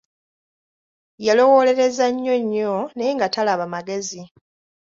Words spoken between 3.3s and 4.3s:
talaba magezi.